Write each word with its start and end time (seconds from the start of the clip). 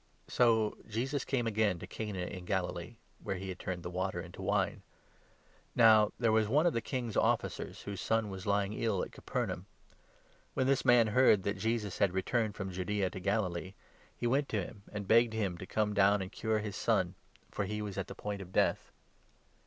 So 0.27 0.79
Jesus 0.89 1.23
came 1.23 1.45
again 1.45 1.77
to 1.77 1.85
Cana 1.85 2.25
in 2.25 2.45
Galilee, 2.45 2.95
where 3.21 3.35
he 3.35 3.49
had 3.49 3.59
turned 3.59 3.83
46 3.83 3.83
the 3.83 3.89
water 3.95 4.19
into 4.19 4.41
wine. 4.41 4.81
Now 5.75 6.11
there 6.17 6.31
was 6.31 6.47
one 6.47 6.65
of 6.65 6.73
the 6.73 6.81
King's 6.81 7.15
officers 7.15 7.83
whose 7.83 8.01
son 8.01 8.31
was 8.31 8.47
lying 8.47 8.73
ill 8.73 9.03
at 9.03 9.11
Capernaum. 9.11 9.67
When 10.55 10.65
this 10.65 10.81
47 10.81 10.87
man 10.87 11.13
heard 11.13 11.43
that 11.43 11.59
Jesus 11.59 11.99
had 11.99 12.13
returned 12.13 12.55
from 12.55 12.71
Judaea 12.71 13.11
to 13.11 13.19
Galilee, 13.19 13.75
he 14.17 14.25
went 14.25 14.49
to 14.49 14.63
him, 14.63 14.81
and 14.91 15.07
begged 15.07 15.33
him 15.33 15.55
to 15.59 15.67
come 15.67 15.93
down 15.93 16.23
and 16.23 16.31
cure 16.31 16.57
his 16.57 16.75
son; 16.75 17.13
for 17.51 17.65
he 17.65 17.79
was 17.79 17.95
at 17.95 18.07
the 18.07 18.15
point 18.15 18.41
of 18.41 18.51
death. 18.51 18.91